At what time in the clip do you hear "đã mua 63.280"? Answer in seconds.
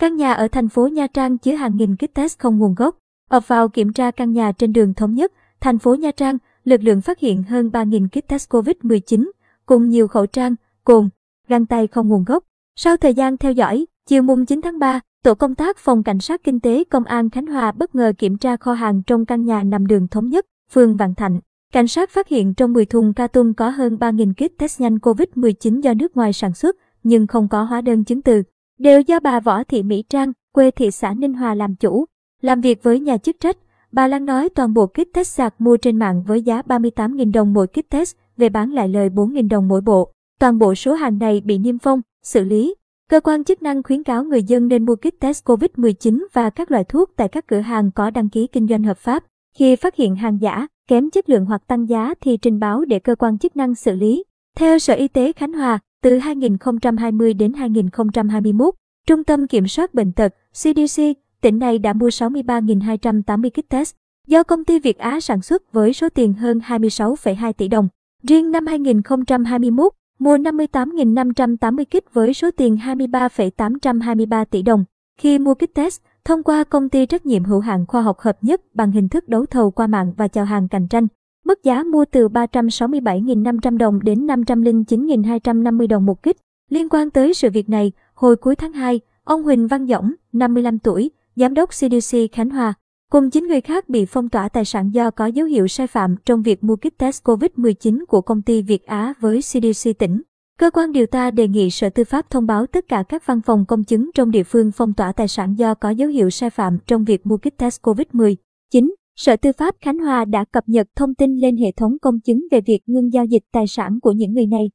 61.78-63.50